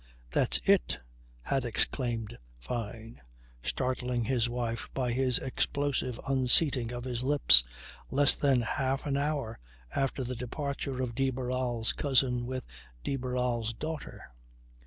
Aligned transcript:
"That's 0.31 0.57
it," 0.67 0.97
had 1.43 1.63
exclaimed 1.63 2.39
Fyne, 2.57 3.21
startling 3.61 4.23
his 4.23 4.49
wife 4.49 4.89
by 4.95 5.13
this 5.13 5.37
explosive 5.37 6.19
unseating 6.27 6.91
of 6.91 7.03
his 7.03 7.21
lips 7.21 7.63
less 8.09 8.33
than 8.33 8.61
half 8.63 9.05
an 9.05 9.15
hour 9.15 9.59
after 9.95 10.23
the 10.23 10.35
departure 10.35 11.03
of 11.03 11.13
de 11.13 11.29
Barral's 11.29 11.93
cousin 11.93 12.47
with 12.47 12.65
de 13.03 13.15
Barral's 13.15 13.75
daughter. 13.75 14.31